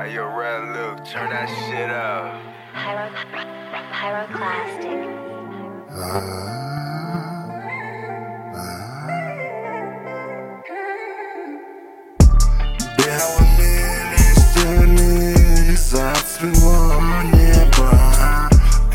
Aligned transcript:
Hey, 0.00 0.14
yo, 0.14 0.24
Red 0.24 0.62
Luke, 0.74 1.04
turn 1.04 1.28
that 1.28 1.44
shit 1.68 1.90
up. 1.90 2.40
Pyro, 2.72 3.12
pyroclastic. 3.92 4.96
Зацвело 15.76 17.00
небо 17.34 17.90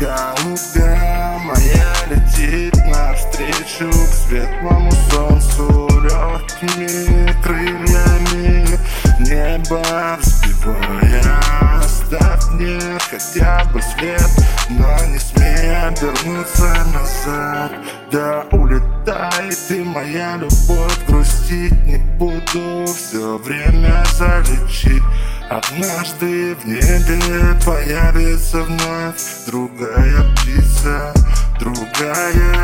Голубя 0.00 1.38
моя 1.44 1.94
летит 2.10 2.74
навстречу 2.86 3.90
к 3.90 4.12
светлому 4.12 4.90
солнцу 5.10 5.88
Легкими 6.02 7.32
крыльями 7.42 8.76
небо 9.20 10.18
взбивая 10.66 11.40
Оставь 11.78 12.50
мне 12.52 12.80
хотя 13.10 13.64
бы 13.72 13.80
след, 13.80 14.30
но 14.70 15.04
не 15.06 15.18
смей 15.18 15.86
обернуться 15.86 16.84
назад. 16.92 17.72
Да 18.10 18.44
улетай 18.52 19.50
ты, 19.68 19.84
моя 19.84 20.36
любовь, 20.36 20.98
грустить 21.06 21.84
не 21.84 21.98
буду 22.18 22.86
Все 22.86 23.38
время 23.38 24.04
залечить. 24.14 25.02
Однажды 25.48 26.56
в 26.56 26.66
небе 26.66 27.56
появится 27.64 28.62
вновь 28.64 29.46
Другая 29.46 30.34
птица, 30.34 31.14
другая 31.60 32.55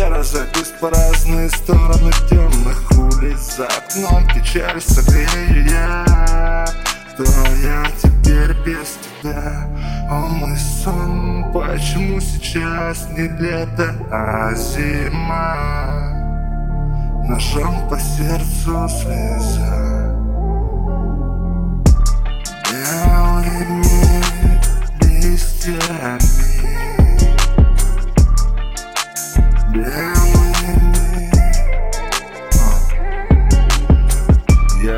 Я 0.00 0.08
разойдусь 0.08 0.72
по 0.80 0.88
разные 0.88 1.50
стороны 1.50 2.10
темных 2.30 2.90
улиц 2.92 3.56
За 3.58 3.66
окном 3.66 4.26
печаль 4.28 4.80
согрею 4.80 5.68
я 5.68 6.66
Кто 7.12 7.24
я 7.24 7.84
теперь 8.02 8.54
без 8.64 8.96
тебя? 9.20 9.68
О 10.10 10.26
мой 10.26 10.56
сон, 10.56 11.52
почему 11.52 12.18
сейчас 12.18 13.08
не 13.10 13.28
лето, 13.28 13.94
а 14.10 14.54
зима? 14.54 15.86
Ножом 17.28 17.86
по 17.90 17.98
сердцу 18.00 18.88
слеза 18.88 20.16
Белыми 22.70 23.99
листьями 23.99 23.99
Я 29.72 29.84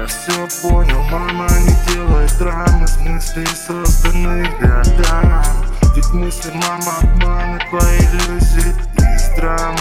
все 0.07 0.49
понял, 0.63 1.03
мама, 1.11 1.47
не 1.61 1.93
делай 1.93 2.27
драмы 2.39 2.87
С 2.87 2.97
мыслей 3.01 3.47
созданных 3.47 4.49
годам 4.59 5.45
Ведь 5.95 6.11
мысли, 6.15 6.53
мама, 6.55 6.93
обманы 7.03 7.59
Твои 7.69 7.99
иллюзии 7.99 8.75
из 9.15 9.37
драм 9.37 9.77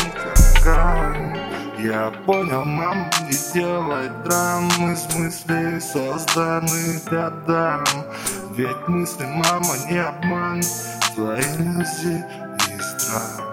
как 0.61 1.15
Я 1.79 2.11
понял, 2.25 2.65
мама, 2.65 3.09
не 3.21 3.53
делай 3.53 4.09
драмы 4.25 4.97
С 4.97 5.15
мыслей 5.15 5.79
созданных 5.79 7.05
годам 7.05 7.85
Ведь 8.57 8.87
мысли, 8.89 9.25
мама, 9.25 9.73
не 9.89 9.99
обман 9.99 10.61
Твои 11.15 11.39
иллюзии 11.39 12.25
из 12.77 13.05
драм 13.07 13.50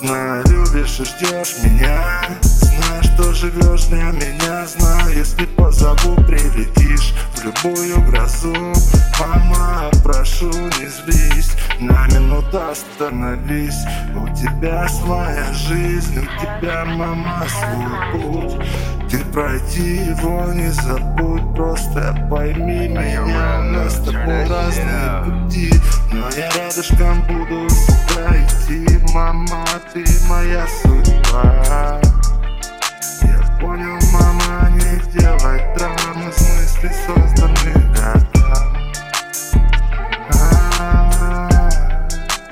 Знаю, 0.00 0.42
любишь 0.48 0.98
и 0.98 1.04
ждешь 1.04 1.56
меня. 1.62 2.22
Знаю, 2.40 3.02
что 3.02 3.34
живешь 3.34 3.84
для 3.84 4.04
меня. 4.04 4.66
Знаю, 4.66 5.14
если 5.14 5.44
позову, 5.44 6.16
прилетишь 6.24 7.12
В 7.34 7.44
любую 7.44 8.00
грозу. 8.06 8.72
Мама, 9.20 9.90
прошу, 10.02 10.50
не 10.50 10.86
злись 10.86 11.50
На 11.80 12.06
минуту 12.06 12.62
остановись. 12.70 13.84
У 14.16 14.26
тебя 14.34 14.88
своя 14.88 15.52
жизнь 15.52 16.18
У 16.18 16.40
тебя, 16.40 16.86
мама, 16.86 17.44
свой 17.58 18.22
путь. 18.22 18.66
Ты 19.10 19.18
пройди 19.26 19.96
его 19.96 20.50
не 20.54 20.70
забудь 20.70 21.54
Просто 21.54 22.26
пойми 22.30 22.88
меня. 22.88 23.22
У 23.22 23.64
нас 23.64 23.96
с 23.96 24.04
тобой 24.06 24.48
разные 24.48 25.24
пути 25.24 25.70
Но 26.10 26.26
я 26.30 26.48
рядышком 26.52 27.22
буду 27.26 27.69
ты 29.92 30.04
моя 30.28 30.66
судьба. 30.82 32.00
Я 33.22 33.58
понял, 33.60 33.98
мама, 34.12 34.70
не 34.70 35.20
делай 35.20 35.74
драмы 35.74 36.32
С 36.32 36.40
мысли 36.40 36.92